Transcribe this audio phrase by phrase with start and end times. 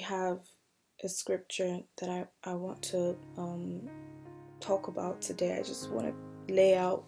[0.00, 0.40] have
[1.02, 3.88] a scripture that I, I want to um,
[4.60, 5.56] talk about today.
[5.58, 7.04] I just want to lay out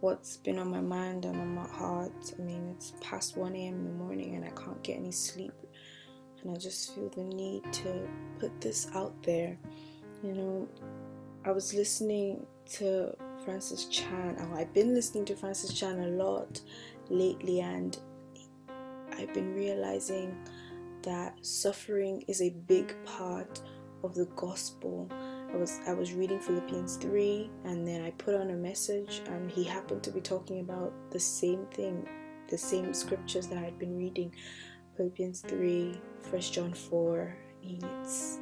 [0.00, 2.34] what's been on my mind and on my heart.
[2.38, 3.74] I mean, it's past 1 a.m.
[3.74, 5.54] in the morning and I can't get any sleep.
[6.42, 9.58] And I just feel the need to put this out there.
[10.22, 10.68] You know,
[11.44, 14.36] I was listening to Francis Chan.
[14.40, 16.60] Oh, I've been listening to Francis Chan a lot
[17.08, 17.98] lately, and
[19.16, 20.36] I've been realizing
[21.06, 23.62] that suffering is a big part
[24.02, 25.08] of the gospel.
[25.52, 29.50] I was I was reading Philippians 3 and then I put on a message and
[29.50, 32.06] he happened to be talking about the same thing,
[32.50, 34.34] the same scriptures that I had been reading.
[34.96, 35.98] Philippians 3,
[36.30, 37.36] 1 John 4.
[37.62, 38.40] It's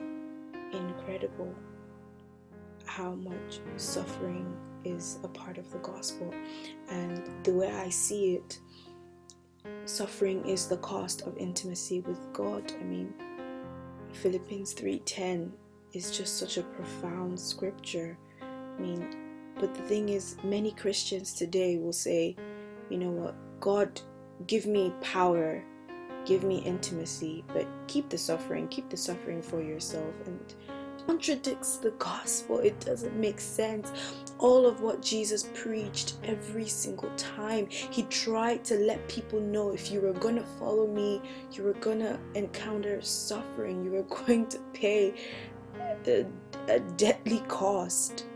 [0.73, 1.55] incredible
[2.87, 6.33] how much suffering is a part of the gospel.
[6.91, 8.59] And the way I see it,
[9.85, 12.73] suffering is the cost of intimacy with God.
[12.81, 13.13] I mean,
[14.13, 15.53] Philippians 3:10
[15.93, 18.19] is just such a profound scripture.
[18.43, 19.17] I mean,
[19.59, 22.37] but the thing is many Christians today will say,
[22.91, 24.01] you know what, God
[24.47, 25.63] give me power,
[26.25, 30.55] give me intimacy, but keep the suffering, keep the suffering for yourself and
[31.07, 32.59] contradicts the gospel.
[32.59, 33.93] It doesn't make sense.
[34.39, 39.91] All of what Jesus preached every single time, he tried to let people know if
[39.91, 41.21] you were going to follow me,
[41.53, 45.15] you were going to encounter suffering, you were going to pay
[46.07, 46.27] a,
[46.69, 48.27] a deadly cost.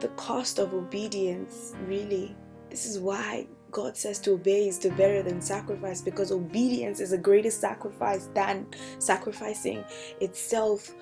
[0.00, 2.34] The cost of obedience, really.
[2.70, 7.10] This is why God says to obey is to better than sacrifice because obedience is
[7.10, 8.66] the greatest sacrifice than
[8.98, 9.84] sacrificing
[10.22, 10.94] itself.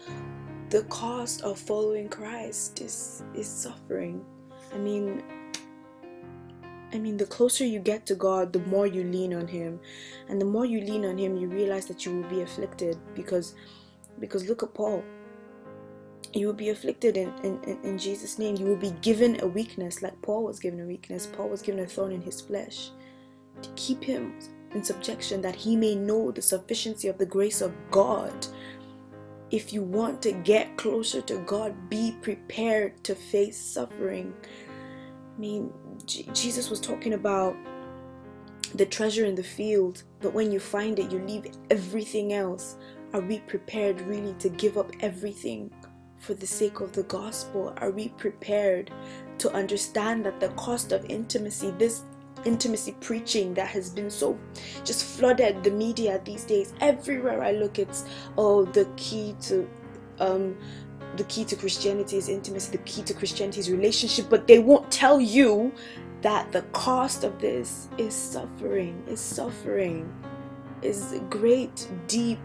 [0.71, 4.25] The cost of following Christ is is suffering.
[4.75, 5.23] I mean
[6.93, 9.79] I mean the closer you get to God, the more you lean on him.
[10.29, 13.55] And the more you lean on him, you realize that you will be afflicted because
[14.19, 15.05] because look at Paul
[16.34, 18.56] you will be afflicted in, in, in Jesus' name.
[18.56, 21.27] You will be given a weakness, like Paul was given a weakness.
[21.27, 22.91] Paul was given a thorn in his flesh
[23.62, 24.34] to keep him
[24.73, 28.47] in subjection, that he may know the sufficiency of the grace of God.
[29.50, 34.34] If you want to get closer to God, be prepared to face suffering.
[35.37, 35.73] I mean,
[36.06, 37.55] Jesus was talking about
[38.75, 42.77] the treasure in the field, but when you find it, you leave everything else.
[43.12, 45.73] Are we prepared really to give up everything
[46.25, 47.75] for the sake of the gospel?
[47.79, 48.91] Are we prepared
[49.39, 52.03] to understand that the cost of intimacy, this
[52.45, 54.39] intimacy preaching that has been so
[54.85, 58.05] just flooded the media these days, everywhere I look, it's
[58.39, 59.69] oh, the key to
[60.19, 60.57] um,
[61.17, 64.91] the key to Christianity is intimacy, the key to Christianity is relationship, but they won't
[64.91, 65.73] tell you
[66.23, 70.12] that the cost of this is suffering, is suffering,
[70.83, 72.39] is great, deep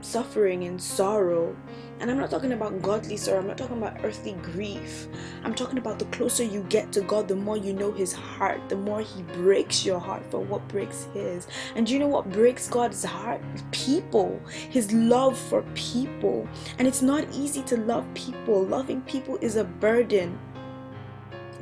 [0.00, 1.56] suffering and sorrow
[1.98, 5.08] and I'm not talking about godly sorrow, I'm not talking about earthly grief.
[5.44, 8.68] I'm talking about the closer you get to God, the more you know His heart,
[8.68, 11.46] the more He breaks your heart for what breaks His.
[11.74, 13.40] And do you know what breaks God's heart?
[13.70, 16.46] People, His love for people.
[16.78, 20.38] And it's not easy to love people, loving people is a burden.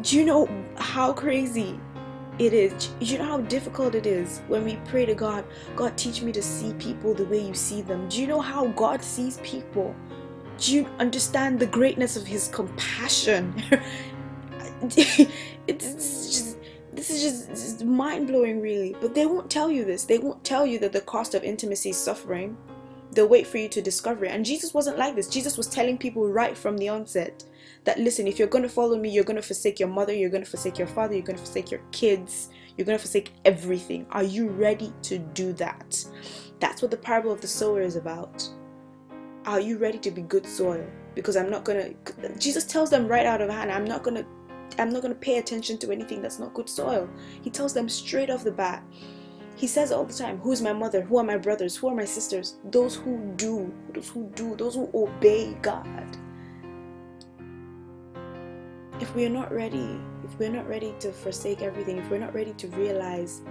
[0.03, 1.78] Do you know how crazy
[2.39, 2.91] it is.
[3.00, 5.45] You know how difficult it is when we pray to God,
[5.77, 8.09] God, teach me to see people the way you see them.
[8.09, 9.95] Do you know how God sees people?
[10.59, 13.55] Do you understand the greatness of his compassion?
[14.83, 15.27] it's
[15.67, 16.59] just
[16.93, 18.97] this is just, just mind blowing, really.
[19.00, 20.05] But they won't tell you this.
[20.05, 22.56] They won't tell you that the cost of intimacy is suffering.
[23.12, 24.32] They'll wait for you to discover it.
[24.32, 25.28] And Jesus wasn't like this.
[25.28, 27.44] Jesus was telling people right from the onset
[27.84, 30.31] that listen, if you're going to follow me, you're going to forsake your mother, you're
[30.31, 33.32] going to forsake your father, you're going to forsake your kids, you're going to forsake
[33.44, 34.06] everything.
[34.11, 36.05] Are you ready to do that?
[36.61, 38.49] That's what the parable of the sower is about.
[39.46, 40.87] Are you ready to be good soil?
[41.14, 41.90] Because I'm not gonna.
[42.38, 44.25] Jesus tells them right out of hand, I'm not gonna.
[44.79, 47.08] I'm not gonna pay attention to anything that's not good soil.
[47.43, 48.82] He tells them straight off the bat.
[49.56, 51.01] He says all the time, Who's my mother?
[51.03, 51.77] Who are my brothers?
[51.77, 52.56] Who are my sisters?
[52.71, 56.17] Those who do, those who do, those who obey God.
[59.01, 62.35] If we are not ready, if we're not ready to forsake everything, if we're not
[62.35, 63.43] ready to realize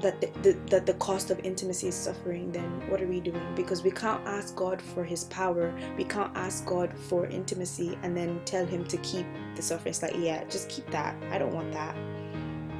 [0.00, 3.40] that the, the, that the cost of intimacy is suffering, then what are we doing?
[3.54, 5.74] Because we can't ask God for His power.
[5.96, 9.26] We can't ask God for intimacy and then tell Him to keep
[9.56, 9.90] the suffering.
[9.90, 11.16] It's like, yeah, just keep that.
[11.30, 11.96] I don't want that.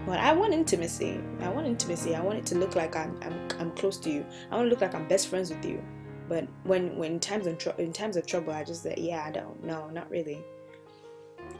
[0.06, 1.20] But I want intimacy.
[1.40, 2.14] I want intimacy.
[2.14, 4.24] I want it to look like I'm I'm, I'm close to you.
[4.50, 5.82] I want to look like I'm best friends with you.
[6.28, 9.30] But when when times in, tr- in times of trouble, I just say, yeah, I
[9.30, 9.62] don't.
[9.64, 10.42] No, not really.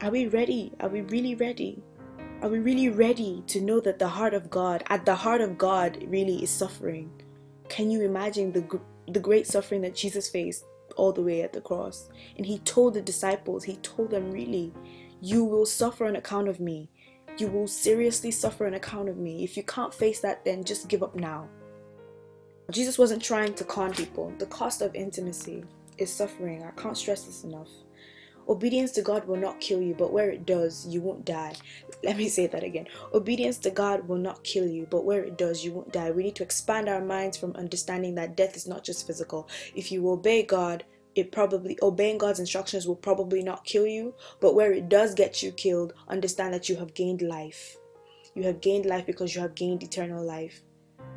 [0.01, 0.73] Are we ready?
[0.79, 1.81] Are we really ready?
[2.41, 5.57] Are we really ready to know that the heart of God, at the heart of
[5.57, 7.09] God, really is suffering?
[7.69, 10.65] Can you imagine the, the great suffering that Jesus faced
[10.97, 12.09] all the way at the cross?
[12.35, 14.73] And he told the disciples, he told them, really,
[15.21, 16.89] you will suffer on account of me.
[17.37, 19.43] You will seriously suffer on account of me.
[19.43, 21.49] If you can't face that, then just give up now.
[22.71, 24.33] Jesus wasn't trying to con people.
[24.39, 25.63] The cost of intimacy
[25.97, 26.63] is suffering.
[26.63, 27.69] I can't stress this enough.
[28.47, 31.55] Obedience to God will not kill you, but where it does, you won't die.
[32.03, 32.87] Let me say that again.
[33.13, 36.11] Obedience to God will not kill you, but where it does, you won't die.
[36.11, 39.49] We need to expand our minds from understanding that death is not just physical.
[39.73, 40.85] If you obey God,
[41.15, 45.41] it probably obeying God's instructions will probably not kill you, but where it does get
[45.41, 47.77] you killed, understand that you have gained life.
[48.35, 50.61] You have gained life because you have gained eternal life.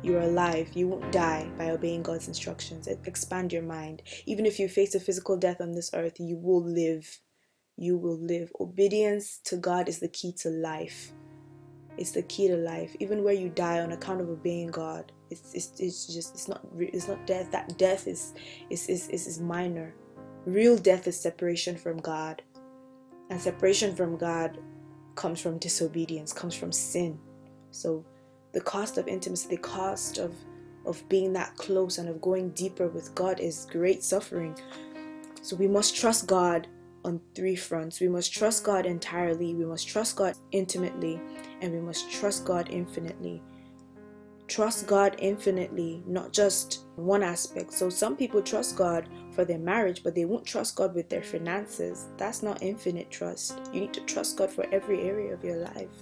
[0.01, 0.69] You are alive.
[0.73, 2.87] You won't die by obeying God's instructions.
[2.87, 4.03] Expand your mind.
[4.25, 7.19] Even if you face a physical death on this earth, you will live.
[7.75, 8.51] You will live.
[8.61, 11.11] Obedience to God is the key to life.
[11.97, 12.95] It's the key to life.
[12.99, 16.65] Even where you die on account of obeying God, it's, it's, it's just it's not
[16.77, 17.51] it's not death.
[17.51, 18.33] That death is
[18.69, 19.93] is, is is minor.
[20.45, 22.41] Real death is separation from God,
[23.29, 24.57] and separation from God
[25.15, 27.19] comes from disobedience, comes from sin.
[27.71, 28.05] So
[28.53, 30.33] the cost of intimacy, the cost of
[30.85, 34.57] of being that close and of going deeper with God is great suffering.
[35.41, 36.67] So we must trust God
[37.05, 37.99] on three fronts.
[37.99, 41.19] We must trust God entirely, we must trust God intimately,
[41.61, 43.41] and we must trust God infinitely.
[44.49, 47.71] Trust God infinitely, not just one aspect.
[47.71, 51.21] So some people trust God for their marriage, but they won't trust God with their
[51.21, 52.07] finances.
[52.17, 53.61] That's not infinite trust.
[53.71, 55.93] You need to trust God for every area of your life.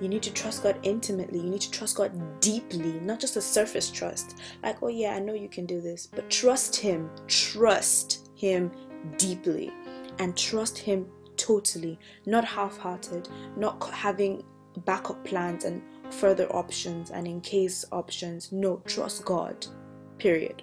[0.00, 1.40] You need to trust God intimately.
[1.40, 4.38] You need to trust God deeply, not just a surface trust.
[4.62, 7.10] Like, oh yeah, I know you can do this, but trust Him.
[7.26, 8.70] Trust Him
[9.18, 9.74] deeply
[10.20, 11.06] and trust Him
[11.36, 14.42] totally, not half hearted, not having
[14.84, 18.52] backup plans and further options and in case options.
[18.52, 19.66] No, trust God.
[20.18, 20.62] Period.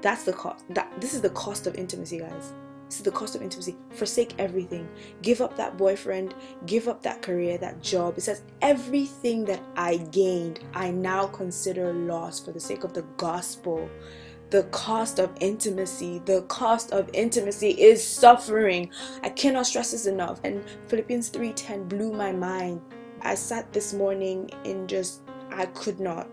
[0.00, 0.64] That's the cost.
[0.70, 2.52] That this is the cost of intimacy, guys.
[2.92, 3.74] This is the cost of intimacy.
[3.92, 4.86] Forsake everything.
[5.22, 6.34] Give up that boyfriend.
[6.66, 8.18] Give up that career, that job.
[8.18, 13.06] It says, Everything that I gained, I now consider loss for the sake of the
[13.16, 13.88] gospel.
[14.50, 18.90] The cost of intimacy, the cost of intimacy is suffering.
[19.22, 20.40] I cannot stress this enough.
[20.44, 22.82] And Philippians 3:10 blew my mind.
[23.22, 26.28] I sat this morning in just I could not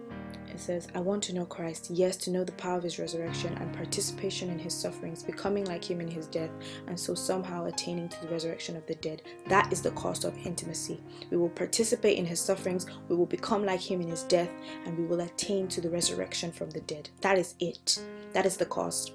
[0.60, 3.54] it says, I want to know Christ, yes, to know the power of his resurrection
[3.62, 6.50] and participation in his sufferings, becoming like him in his death,
[6.88, 9.22] and so somehow attaining to the resurrection of the dead.
[9.48, 11.02] That is the cost of intimacy.
[11.32, 14.52] We will participate in his sufferings, we will become like him in his death,
[14.86, 17.10] and we will attain to the resurrection from the dead.
[17.22, 18.02] That is it.
[18.34, 19.14] That is the cost.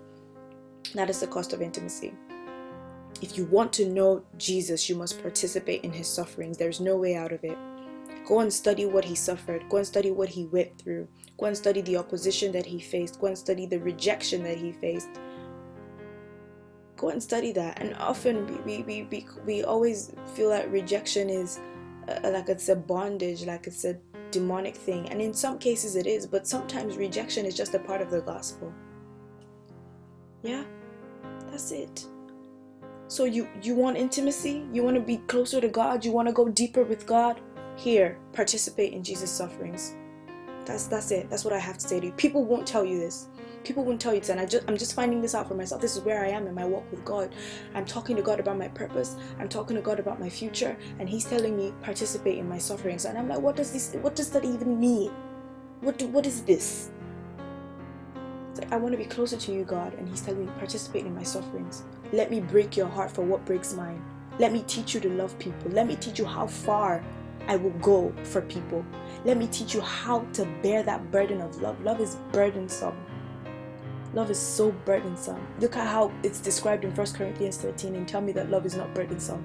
[0.95, 2.15] That is the cost of intimacy.
[3.23, 6.59] If you want to know Jesus, you must participate in his sufferings.
[6.59, 7.57] There's no way out of it.
[8.27, 9.69] Go and study what he suffered.
[9.69, 11.09] Go and study what he went through.
[11.39, 13.21] Go and study the opposition that he faced.
[13.21, 15.09] Go and study the rejection that he faced.
[16.97, 17.81] Go and study that.
[17.81, 21.61] And often we, we, we, we always feel that rejection is
[22.09, 23.99] uh, like it's a bondage, like it's a
[24.31, 25.09] demonic thing.
[25.11, 28.21] And in some cases it is, but sometimes rejection is just a part of the
[28.21, 28.73] gospel.
[30.43, 30.65] Yeah,
[31.51, 32.07] that's it.
[33.09, 34.67] So you you want intimacy?
[34.73, 36.05] You want to be closer to God?
[36.05, 37.41] You want to go deeper with God?
[37.77, 39.95] Here, participate in Jesus' sufferings.
[40.65, 41.29] That's that's it.
[41.29, 42.13] That's what I have to say to you.
[42.13, 43.29] People won't tell you this.
[43.65, 45.81] People won't tell you this, and I just I'm just finding this out for myself.
[45.81, 47.35] This is where I am in my walk with God.
[47.75, 49.17] I'm talking to God about my purpose.
[49.39, 53.05] I'm talking to God about my future, and He's telling me participate in my sufferings.
[53.05, 53.95] And I'm like, what does this?
[54.01, 55.11] What does that even mean?
[55.81, 56.91] What do, what is this?
[58.57, 61.15] Like, I want to be closer to you, God, and He's telling me participate in
[61.15, 61.85] my sufferings.
[62.13, 64.03] Let me break your heart for what breaks mine.
[64.39, 65.71] Let me teach you to love people.
[65.71, 67.03] Let me teach you how far
[67.47, 68.85] I will go for people.
[69.25, 71.81] Let me teach you how to bear that burden of love.
[71.83, 72.97] Love is burdensome.
[74.13, 75.45] Love is so burdensome.
[75.61, 78.77] Look at how it's described in 1 Corinthians 13 and tell me that love is
[78.77, 79.45] not burdensome.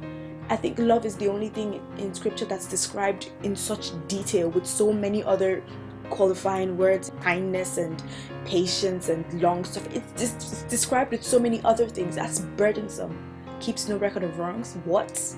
[0.49, 4.65] I think love is the only thing in scripture that's described in such detail with
[4.65, 5.63] so many other
[6.09, 8.03] qualifying words kindness and
[8.45, 9.87] patience and long stuff.
[9.93, 12.15] It's, it's described with so many other things.
[12.15, 13.17] That's burdensome.
[13.59, 14.77] Keeps no record of wrongs.
[14.85, 15.35] What?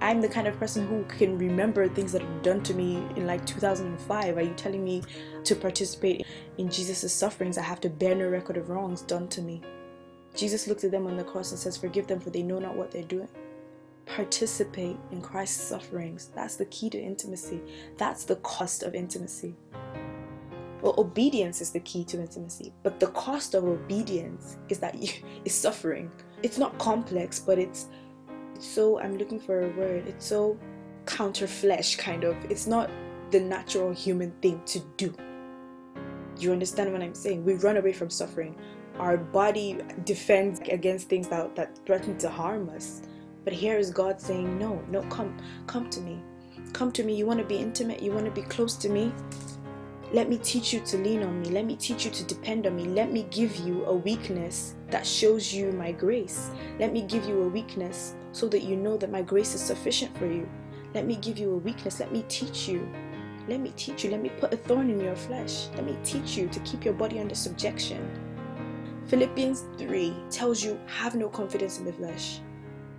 [0.00, 3.26] I'm the kind of person who can remember things that were done to me in
[3.26, 4.36] like 2005.
[4.36, 5.02] Are you telling me
[5.44, 6.24] to participate
[6.56, 7.58] in Jesus' sufferings?
[7.58, 9.62] I have to bear no record of wrongs done to me.
[10.36, 12.76] Jesus looked at them on the cross and says, Forgive them, for they know not
[12.76, 13.28] what they're doing.
[14.18, 16.32] Participate in Christ's sufferings.
[16.34, 17.60] That's the key to intimacy.
[17.98, 19.54] That's the cost of intimacy.
[20.82, 25.12] Well, obedience is the key to intimacy, but the cost of obedience is that you
[25.44, 26.10] is suffering.
[26.42, 27.86] It's not complex, but it's
[28.56, 30.08] it's so I'm looking for a word.
[30.08, 30.58] It's so
[31.06, 32.34] counter flesh kind of.
[32.50, 32.90] It's not
[33.30, 35.14] the natural human thing to do.
[36.40, 37.44] You understand what I'm saying?
[37.44, 38.56] We run away from suffering.
[38.98, 43.02] Our body defends against things that, that threaten to harm us.
[43.48, 45.34] But here is God saying, No, no, come,
[45.66, 46.20] come to me.
[46.74, 47.14] Come to me.
[47.14, 48.02] You want to be intimate?
[48.02, 49.10] You want to be close to me?
[50.12, 51.48] Let me teach you to lean on me.
[51.48, 52.84] Let me teach you to depend on me.
[52.84, 56.50] Let me give you a weakness that shows you my grace.
[56.78, 60.14] Let me give you a weakness so that you know that my grace is sufficient
[60.18, 60.46] for you.
[60.92, 62.00] Let me give you a weakness.
[62.00, 62.86] Let me teach you.
[63.48, 64.10] Let me teach you.
[64.10, 65.68] Let me put a thorn in your flesh.
[65.74, 68.06] Let me teach you to keep your body under subjection.
[69.06, 72.40] Philippians 3 tells you have no confidence in the flesh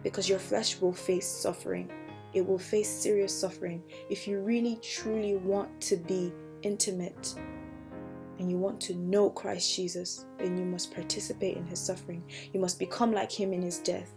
[0.04, 1.92] because your flesh will face suffering.
[2.34, 3.84] It will face serious suffering.
[4.10, 7.36] If you really truly want to be intimate
[8.38, 12.24] and you want to know Christ Jesus, then you must participate in his suffering.
[12.54, 14.14] You must become like him in his death.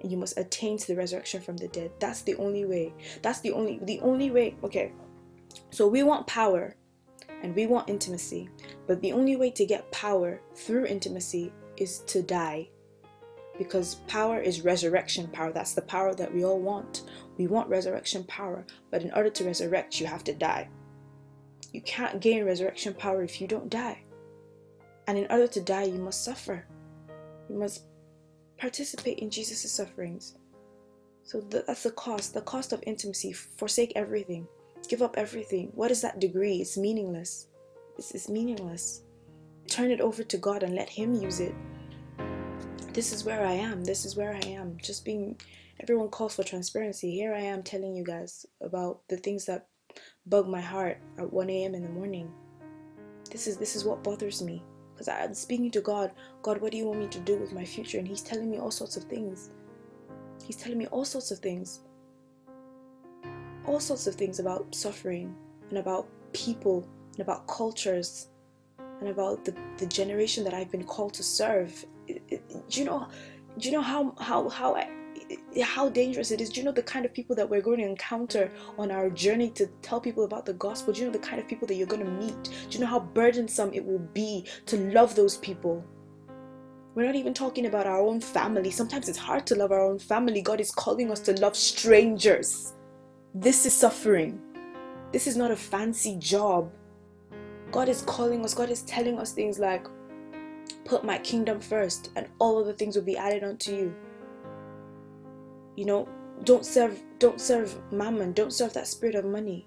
[0.00, 1.92] And you must attain to the resurrection from the dead.
[2.00, 2.92] That's the only way.
[3.22, 4.56] That's the only the only way.
[4.64, 4.92] Okay.
[5.70, 6.74] So we want power
[7.42, 8.48] and we want intimacy.
[8.88, 12.70] But the only way to get power through intimacy is to die.
[13.58, 15.52] Because power is resurrection power.
[15.52, 17.02] That's the power that we all want.
[17.36, 18.64] We want resurrection power.
[18.90, 20.68] But in order to resurrect, you have to die.
[21.72, 24.02] You can't gain resurrection power if you don't die.
[25.06, 26.64] And in order to die, you must suffer.
[27.48, 27.84] You must
[28.58, 30.36] participate in Jesus' sufferings.
[31.24, 32.34] So that's the cost.
[32.34, 33.32] The cost of intimacy.
[33.32, 34.46] Forsake everything.
[34.88, 35.70] Give up everything.
[35.74, 36.56] What is that degree?
[36.56, 37.46] It's meaningless.
[37.96, 39.02] It's, it's meaningless.
[39.68, 41.54] Turn it over to God and let Him use it.
[42.92, 43.84] This is where I am.
[43.84, 44.76] This is where I am.
[44.76, 45.40] Just being.
[45.80, 47.10] Everyone calls for transparency.
[47.10, 49.66] Here I am telling you guys about the things that
[50.26, 51.74] bug my heart at 1 a.m.
[51.74, 52.30] in the morning.
[53.30, 56.12] This is this is what bothers me because I'm speaking to God.
[56.42, 57.98] God, what do you want me to do with my future?
[57.98, 59.50] And He's telling me all sorts of things.
[60.44, 61.80] He's telling me all sorts of things.
[63.66, 65.34] All sorts of things about suffering
[65.70, 68.28] and about people and about cultures
[68.78, 71.84] and about the, the generation that I've been called to serve.
[72.06, 73.08] It, it, do you know?
[73.58, 74.88] Do you know how how how I,
[75.62, 76.50] how dangerous it is.
[76.50, 79.50] Do you know the kind of people that we're going to encounter on our journey
[79.50, 80.92] to tell people about the gospel?
[80.92, 82.42] Do you know the kind of people that you're going to meet?
[82.44, 85.84] Do you know how burdensome it will be to love those people?
[86.94, 88.70] We're not even talking about our own family.
[88.70, 90.42] Sometimes it's hard to love our own family.
[90.42, 92.74] God is calling us to love strangers.
[93.34, 94.38] This is suffering.
[95.10, 96.70] This is not a fancy job.
[97.70, 99.86] God is calling us, God is telling us things like,
[100.84, 103.94] put my kingdom first, and all other things will be added unto you.
[105.76, 106.08] You know
[106.44, 109.66] don't serve don't serve mammon don't serve that spirit of money.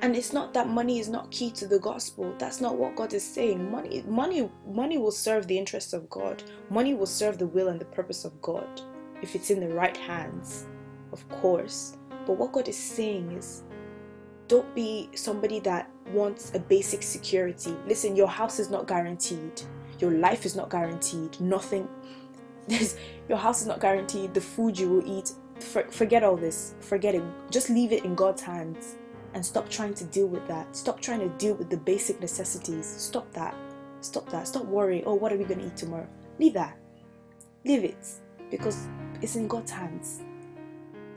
[0.00, 2.34] And it's not that money is not key to the gospel.
[2.38, 3.70] That's not what god is saying.
[3.70, 6.42] Money money money will serve the interests of god.
[6.70, 8.80] Money will serve the will and the purpose of god
[9.20, 10.66] if it's in the right hands
[11.12, 11.96] of course.
[12.26, 13.64] But what god is saying is
[14.48, 17.76] don't be somebody that wants a basic security.
[17.86, 19.62] Listen your house is not guaranteed
[20.02, 21.88] your life is not guaranteed nothing
[23.28, 25.32] your house is not guaranteed the food you will eat
[25.62, 26.74] for, forget all this.
[26.80, 27.22] Forget it.
[27.50, 28.96] Just leave it in God's hands
[29.34, 30.74] and stop trying to deal with that.
[30.76, 32.86] Stop trying to deal with the basic necessities.
[32.86, 33.54] Stop that.
[34.00, 34.48] Stop that.
[34.48, 35.04] Stop worrying.
[35.06, 36.08] Oh, what are we going to eat tomorrow?
[36.38, 36.76] Leave that.
[37.64, 38.06] Leave it
[38.50, 38.88] because
[39.20, 40.20] it's in God's hands.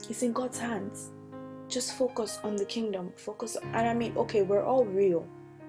[0.08, 1.10] It's in God's hands.
[1.68, 3.12] Just focus on the kingdom.
[3.16, 3.56] Focus.
[3.62, 5.26] and I mean, okay, we're all real.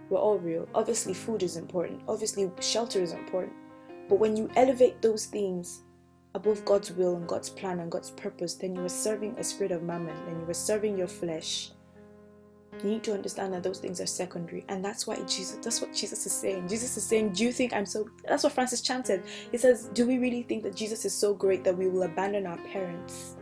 [0.09, 0.67] We're all real.
[0.73, 2.01] Obviously, food is important.
[2.07, 3.53] Obviously, shelter is important.
[4.07, 5.83] But when you elevate those things
[6.33, 9.71] above God's will and God's plan and God's purpose, then you are serving a spirit
[9.71, 11.71] of mammon, then you are serving your flesh.
[12.83, 15.57] You need to understand that those things are secondary, and that's why Jesus.
[15.63, 16.67] That's what Jesus is saying.
[16.67, 19.23] Jesus is saying, "Do you think I'm so?" That's what Francis chanted.
[19.51, 22.45] He says, "Do we really think that Jesus is so great that we will abandon
[22.45, 23.35] our parents,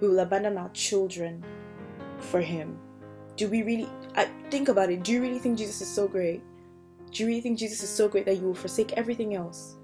[0.00, 1.44] we will abandon our children
[2.18, 2.78] for Him?
[3.36, 3.88] Do we really?
[4.20, 5.02] I, think about it.
[5.02, 6.42] Do you really think Jesus is so great?
[7.10, 9.76] Do you really think Jesus is so great that you will forsake everything else?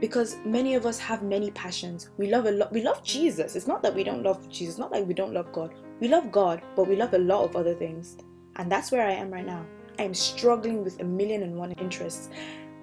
[0.00, 2.10] Because many of us have many passions.
[2.16, 3.56] We love a lot we love jesus.
[3.56, 4.74] It's not that we don't love jesus.
[4.74, 5.74] It's not like we don't love god.
[5.98, 8.16] We love god but we love a lot of other things.
[8.56, 9.66] And that's where i am right now.
[9.98, 12.28] I am struggling with a million and one interests.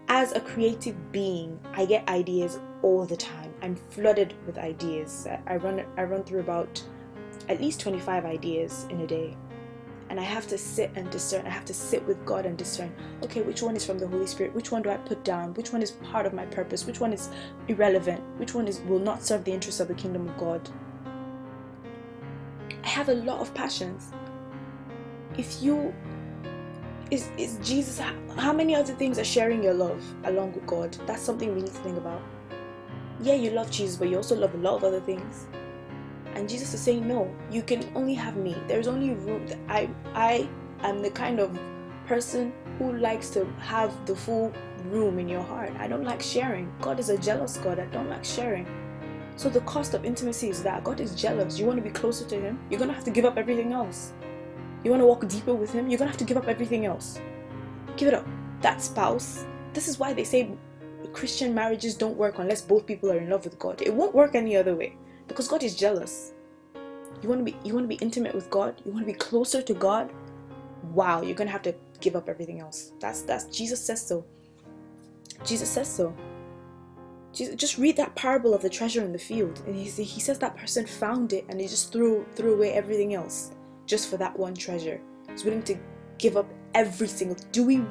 [0.10, 3.54] As a creative being i get ideas all the time.
[3.62, 5.25] I'm flooded with ideas.
[5.48, 6.84] I run i run through about
[7.48, 9.38] at least 25 ideas in a day
[10.09, 11.45] and I have to sit and discern.
[11.45, 12.93] I have to sit with God and discern.
[13.24, 14.53] Okay, which one is from the Holy Spirit?
[14.53, 15.53] Which one do I put down?
[15.55, 16.85] Which one is part of my purpose?
[16.85, 17.29] Which one is
[17.67, 18.21] irrelevant?
[18.38, 20.69] Which one is will not serve the interests of the kingdom of God?
[22.83, 24.12] I have a lot of passions.
[25.38, 25.93] If you
[27.12, 28.00] is is Jesus
[28.38, 30.95] how many other things are sharing your love along with God?
[31.05, 32.21] That's something we need to think about.
[33.21, 35.47] Yeah, you love Jesus, but you also love a lot of other things.
[36.36, 38.56] And Jesus is saying, No, you can only have me.
[38.68, 39.48] There's only room.
[39.70, 40.50] I I
[40.82, 41.58] am the kind of
[42.06, 44.54] person who likes to have the full
[44.86, 45.72] room in your heart.
[45.80, 46.72] I don't like sharing.
[46.82, 47.80] God is a jealous God.
[47.80, 48.68] I don't like sharing.
[49.38, 51.58] So the cost of intimacy is that God is jealous.
[51.58, 54.13] You want to be closer to Him, you're gonna have to give up everything else.
[54.84, 57.20] You want to walk deeper with Him, you're gonna have to give up everything else.
[57.98, 58.25] Give it up.
[58.62, 59.46] That spouse.
[59.74, 60.51] This is why they say
[61.12, 63.82] Christian marriages don't work unless both people are in love with God.
[63.82, 64.96] It won't work any other way
[65.27, 66.34] because God is jealous.
[67.22, 68.82] You want to be you want to be intimate with God.
[68.86, 70.12] You want to be closer to God.
[70.91, 72.91] Wow, you're gonna have to give up everything else.
[73.00, 74.25] That's that's Jesus says so.
[75.44, 76.15] Jesus says so.
[77.34, 80.39] Jesus, just read that parable of the treasure in the field, and he he says
[80.39, 83.51] that person found it and he just threw threw away everything else
[83.86, 85.01] just for that one treasure.
[85.29, 85.77] He's willing to
[86.17, 87.38] give up every single.
[87.51, 87.84] Do we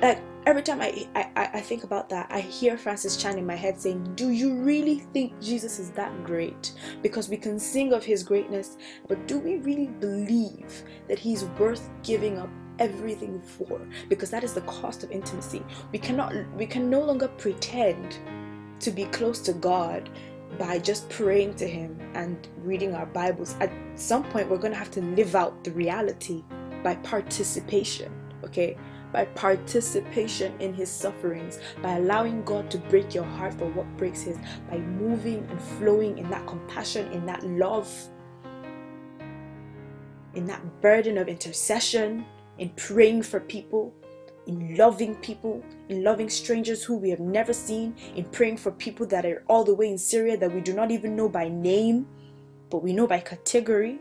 [0.00, 3.54] like every time I, I I think about that, I hear Francis Chan in my
[3.54, 8.04] head saying, "Do you really think Jesus is that great?" Because we can sing of
[8.04, 8.76] His greatness,
[9.08, 13.80] but do we really believe that He's worth giving up everything for?
[14.08, 15.62] Because that is the cost of intimacy.
[15.92, 16.32] We cannot.
[16.56, 18.18] We can no longer pretend
[18.80, 20.08] to be close to God
[20.58, 23.56] by just praying to Him and reading our Bibles.
[23.60, 26.42] At some point, we're going to have to live out the reality
[26.82, 28.12] by participation.
[28.42, 28.76] Okay
[29.12, 34.22] by participation in his sufferings, by allowing God to break your heart for what breaks
[34.22, 34.38] his,
[34.70, 37.90] by moving and flowing in that compassion, in that love,
[40.34, 42.24] in that burden of intercession,
[42.58, 43.92] in praying for people,
[44.46, 49.06] in loving people, in loving strangers who we have never seen, in praying for people
[49.06, 52.06] that are all the way in Syria that we do not even know by name,
[52.68, 53.98] but we know by category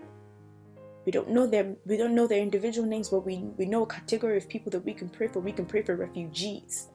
[1.10, 3.88] we don't know them we don't know their individual names but we we know a
[3.88, 5.40] category of people that we can pray for.
[5.40, 6.90] We can pray for refugees.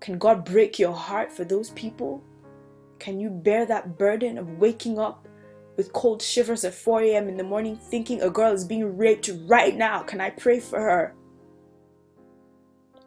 [0.00, 2.22] Can god break your heart for those people?
[2.98, 5.26] Can you bear that burden of waking up
[5.78, 9.30] with cold shivers at 4 a.m in the morning thinking a girl is being raped
[9.46, 10.02] right now?
[10.02, 11.14] Can i pray for her?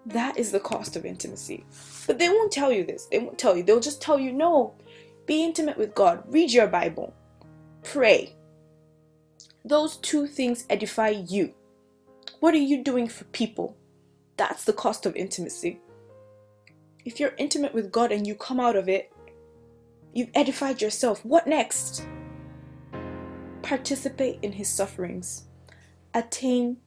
[0.08, 1.66] That is the cost of intimacy.
[2.08, 3.06] But they won't tell you this.
[3.12, 3.62] They won't tell you.
[3.62, 4.74] They'll just tell you no
[5.28, 6.24] be intimate with god.
[6.26, 7.14] Read your bible.
[7.84, 8.37] Pray
[9.68, 11.54] those two things edify you.
[12.40, 13.76] What are you doing for people?
[14.38, 15.80] That's the cost of intimacy.
[17.06, 19.12] If you're intimate with God and you come out of it,
[20.14, 21.24] you've edified yourself.
[21.26, 22.06] What next?
[23.62, 25.46] Participate in his sufferings,
[26.14, 26.78] attain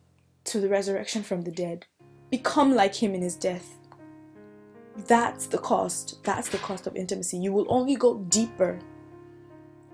[0.45, 1.87] to the resurrection from the dead,
[2.31, 3.77] become like him in his death.
[5.07, 6.23] That's the cost.
[6.25, 7.39] That's the cost of intimacy.
[7.39, 8.79] You will only go deeper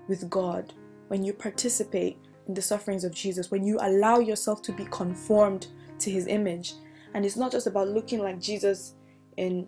[0.07, 0.73] with God
[1.07, 2.17] when you participate
[2.53, 5.67] the sufferings of Jesus, when you allow yourself to be conformed
[5.99, 6.73] to his image.
[7.13, 8.93] And it's not just about looking like Jesus
[9.37, 9.67] in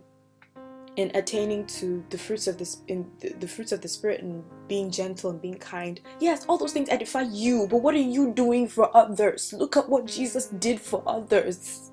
[0.96, 4.44] in attaining to the fruits of this in the, the fruits of the spirit and
[4.68, 6.02] being gentle and being kind.
[6.20, 9.54] Yes, all those things edify you, but what are you doing for others?
[9.54, 11.92] Look at what Jesus did for others.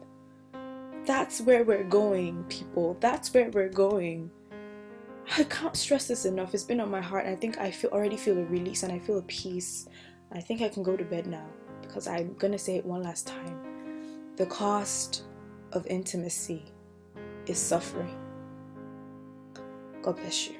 [1.04, 2.96] That's where we're going, people.
[2.98, 4.28] That's where we're going.
[5.36, 6.54] I can't stress this enough.
[6.54, 7.26] It's been on my heart.
[7.26, 9.88] And I think I feel already feel a release and I feel a peace
[10.32, 11.46] I think I can go to bed now
[11.82, 13.58] because I'm going to say it one last time.
[14.36, 15.22] The cost
[15.72, 16.64] of intimacy
[17.46, 18.16] is suffering.
[20.02, 20.55] God bless you.